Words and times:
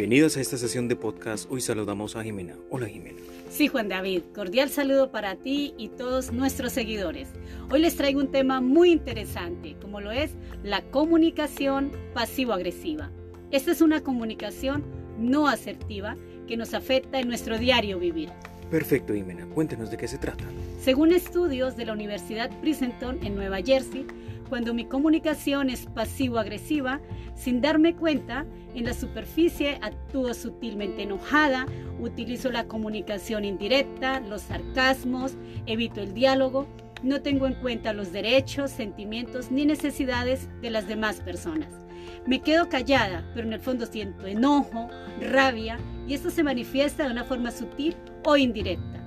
Bienvenidos 0.00 0.38
a 0.38 0.40
esta 0.40 0.56
sesión 0.56 0.88
de 0.88 0.96
podcast. 0.96 1.44
Hoy 1.52 1.60
saludamos 1.60 2.16
a 2.16 2.22
Jimena. 2.22 2.56
Hola 2.70 2.86
Jimena. 2.86 3.18
Sí, 3.50 3.68
Juan 3.68 3.90
David, 3.90 4.22
cordial 4.34 4.70
saludo 4.70 5.10
para 5.10 5.36
ti 5.36 5.74
y 5.76 5.90
todos 5.90 6.32
nuestros 6.32 6.72
seguidores. 6.72 7.28
Hoy 7.70 7.80
les 7.80 7.96
traigo 7.96 8.18
un 8.18 8.30
tema 8.30 8.62
muy 8.62 8.92
interesante, 8.92 9.76
como 9.78 10.00
lo 10.00 10.10
es 10.10 10.30
la 10.62 10.80
comunicación 10.90 11.92
pasivo-agresiva. 12.14 13.10
Esta 13.50 13.72
es 13.72 13.82
una 13.82 14.02
comunicación 14.02 14.86
no 15.18 15.48
asertiva 15.48 16.16
que 16.48 16.56
nos 16.56 16.72
afecta 16.72 17.20
en 17.20 17.28
nuestro 17.28 17.58
diario 17.58 17.98
vivir. 17.98 18.30
Perfecto, 18.70 19.14
Jimena. 19.14 19.46
Cuéntenos 19.46 19.90
de 19.90 19.96
qué 19.96 20.06
se 20.06 20.18
trata. 20.18 20.44
Según 20.80 21.12
estudios 21.12 21.76
de 21.76 21.86
la 21.86 21.92
Universidad 21.92 22.50
Princeton 22.60 23.18
en 23.24 23.34
Nueva 23.34 23.58
Jersey, 23.62 24.06
cuando 24.48 24.74
mi 24.74 24.84
comunicación 24.84 25.70
es 25.70 25.86
pasivo-agresiva, 25.86 27.00
sin 27.34 27.60
darme 27.60 27.94
cuenta, 27.94 28.46
en 28.74 28.84
la 28.84 28.94
superficie 28.94 29.78
actúo 29.82 30.34
sutilmente 30.34 31.02
enojada, 31.02 31.66
utilizo 32.00 32.50
la 32.50 32.66
comunicación 32.66 33.44
indirecta, 33.44 34.20
los 34.20 34.42
sarcasmos, 34.42 35.34
evito 35.66 36.00
el 36.00 36.14
diálogo, 36.14 36.66
no 37.02 37.22
tengo 37.22 37.46
en 37.46 37.54
cuenta 37.54 37.92
los 37.92 38.12
derechos, 38.12 38.70
sentimientos 38.70 39.50
ni 39.50 39.64
necesidades 39.64 40.48
de 40.60 40.70
las 40.70 40.86
demás 40.86 41.20
personas. 41.20 41.79
Me 42.26 42.40
quedo 42.40 42.68
callada, 42.68 43.28
pero 43.34 43.46
en 43.46 43.52
el 43.52 43.60
fondo 43.60 43.86
siento 43.86 44.26
enojo, 44.26 44.88
rabia 45.20 45.78
y 46.06 46.14
esto 46.14 46.30
se 46.30 46.42
manifiesta 46.42 47.04
de 47.04 47.12
una 47.12 47.24
forma 47.24 47.50
sutil 47.50 47.96
o 48.24 48.36
indirecta. 48.36 49.00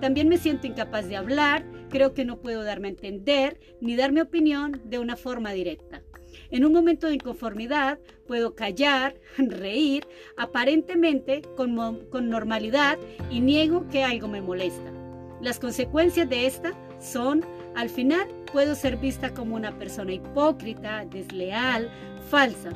También 0.00 0.28
me 0.28 0.38
siento 0.38 0.66
incapaz 0.66 1.08
de 1.08 1.16
hablar, 1.16 1.64
creo 1.90 2.14
que 2.14 2.24
no 2.24 2.40
puedo 2.40 2.62
darme 2.64 2.88
a 2.88 2.92
entender 2.92 3.60
ni 3.80 3.96
dar 3.96 4.12
mi 4.12 4.20
opinión 4.20 4.80
de 4.84 4.98
una 4.98 5.16
forma 5.16 5.52
directa. 5.52 6.02
En 6.50 6.64
un 6.64 6.72
momento 6.72 7.06
de 7.06 7.14
inconformidad 7.14 7.98
puedo 8.26 8.54
callar, 8.54 9.14
reír, 9.38 10.06
aparentemente 10.36 11.42
con, 11.56 12.06
con, 12.06 12.28
normalidad 12.28 12.98
y 13.30 13.40
niego 13.40 13.86
que 13.88 14.04
algo 14.04 14.28
me 14.28 14.40
molesta. 14.40 14.92
Las 15.40 15.58
consecuencias 15.58 16.28
de 16.28 16.46
esta 16.46 16.72
son, 17.00 17.44
al 17.76 17.88
final, 17.88 18.26
puedo 18.52 18.74
ser 18.74 18.96
vista 18.96 19.32
como 19.32 19.56
una 19.56 19.72
persona 19.78 20.12
hipócrita, 20.12 21.04
desleal, 21.04 21.90
falsa. 22.28 22.70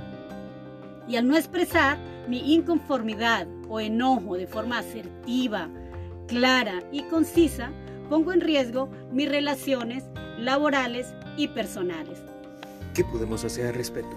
Y 1.08 1.16
al 1.16 1.28
no 1.28 1.36
expresar 1.36 1.98
mi 2.28 2.54
inconformidad 2.54 3.46
o 3.68 3.80
enojo 3.80 4.36
de 4.36 4.46
forma 4.46 4.78
asertiva, 4.78 5.68
clara 6.26 6.82
y 6.92 7.02
concisa, 7.02 7.70
pongo 8.08 8.32
en 8.32 8.40
riesgo 8.40 8.88
mis 9.12 9.28
relaciones 9.28 10.04
laborales 10.38 11.14
y 11.36 11.48
personales. 11.48 12.22
¿Qué 12.94 13.04
podemos 13.04 13.44
hacer 13.44 13.66
al 13.66 13.74
respecto? 13.74 14.16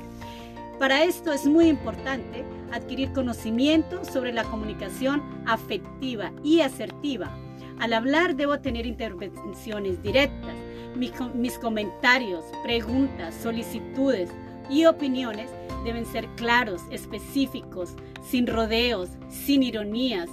Para 0.80 1.04
esto 1.04 1.34
es 1.34 1.46
muy 1.48 1.68
importante 1.68 2.46
adquirir 2.72 3.12
conocimiento 3.12 4.06
sobre 4.06 4.32
la 4.32 4.44
comunicación 4.44 5.24
afectiva 5.48 6.32
y 6.44 6.62
asertiva. 6.62 7.36
Al 7.80 7.94
hablar 7.94 8.36
debo 8.36 8.60
tener 8.60 8.86
intervenciones 8.86 10.02
directas. 10.04 10.56
Mis, 10.98 11.60
comentarios, 11.60 12.44
preguntas, 12.64 13.36
solicitudes 13.36 14.32
y 14.70 14.86
opiniones 14.86 15.52
deben 15.86 16.06
ser 16.06 16.28
claros, 16.36 16.82
específicos, 16.92 17.94
sin 18.28 18.48
rodeos, 18.48 19.10
sin 19.30 19.62
ironías, 19.62 20.30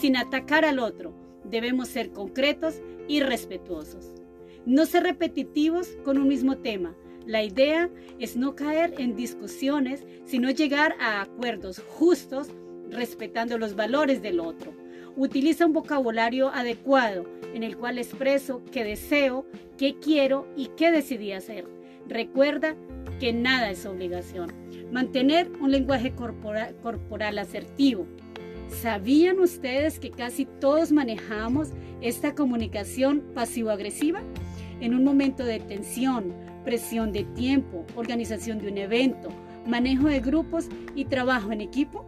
sin 0.00 0.16
atacar 0.16 0.64
al 0.64 0.80
otro. 0.80 1.14
Debemos 1.44 1.88
ser 1.88 2.10
concretos 2.10 2.82
y 3.06 3.20
respetuosos. 3.20 4.12
No 4.66 4.86
ser 4.86 5.04
repetitivos 5.04 5.96
con 6.04 6.18
un 6.18 6.26
mismo 6.26 6.58
tema. 6.58 6.96
La 7.24 7.44
idea 7.44 7.88
es 8.18 8.36
no 8.36 8.56
caer 8.56 8.94
en 8.98 9.14
discusiones, 9.14 10.04
sino 10.24 10.50
llegar 10.50 10.96
a 11.00 11.22
acuerdos 11.22 11.80
justos 11.88 12.48
respetando 12.90 13.56
los 13.56 13.76
valores 13.76 14.20
del 14.20 14.40
otro. 14.40 14.72
Utiliza 15.18 15.66
un 15.66 15.72
vocabulario 15.72 16.48
adecuado 16.48 17.26
en 17.52 17.64
el 17.64 17.76
cual 17.76 17.98
expreso 17.98 18.62
qué 18.72 18.84
deseo, 18.84 19.44
qué 19.76 19.98
quiero 19.98 20.46
y 20.56 20.68
qué 20.76 20.90
decidí 20.90 21.32
hacer. 21.32 21.66
Recuerda 22.06 22.76
que 23.18 23.32
nada 23.32 23.70
es 23.70 23.84
obligación. 23.84 24.52
Mantener 24.92 25.50
un 25.60 25.72
lenguaje 25.72 26.14
corporal, 26.14 26.76
corporal 26.82 27.38
asertivo, 27.38 28.06
¿Sabían 28.68 29.40
ustedes 29.40 29.98
que 29.98 30.10
casi 30.10 30.44
todos 30.44 30.92
manejamos 30.92 31.70
esta 32.00 32.34
comunicación 32.34 33.24
pasivo-agresiva? 33.34 34.22
En 34.80 34.94
un 34.94 35.04
momento 35.04 35.44
de 35.44 35.58
tensión, 35.58 36.34
presión 36.64 37.10
de 37.10 37.24
tiempo, 37.24 37.86
organización 37.96 38.58
de 38.58 38.68
un 38.70 38.78
evento, 38.78 39.30
manejo 39.66 40.06
de 40.06 40.20
grupos 40.20 40.68
y 40.94 41.06
trabajo 41.06 41.50
en 41.50 41.60
equipo. 41.60 42.06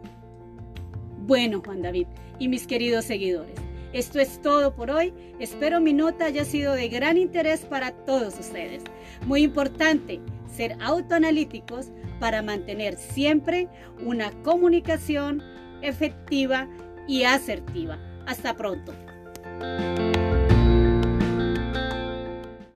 Bueno, 1.31 1.61
Juan 1.65 1.81
David 1.81 2.07
y 2.39 2.49
mis 2.49 2.67
queridos 2.67 3.05
seguidores, 3.05 3.55
esto 3.93 4.19
es 4.19 4.41
todo 4.41 4.75
por 4.75 4.91
hoy. 4.91 5.13
Espero 5.39 5.79
mi 5.79 5.93
nota 5.93 6.25
haya 6.25 6.43
sido 6.43 6.73
de 6.73 6.89
gran 6.89 7.17
interés 7.17 7.61
para 7.61 7.91
todos 7.91 8.37
ustedes. 8.37 8.83
Muy 9.25 9.43
importante, 9.43 10.19
ser 10.53 10.75
autoanalíticos 10.81 11.87
para 12.19 12.41
mantener 12.41 12.97
siempre 12.97 13.69
una 14.05 14.31
comunicación 14.43 15.41
efectiva 15.81 16.67
y 17.07 17.23
asertiva. 17.23 17.97
Hasta 18.27 18.57
pronto. 18.57 18.93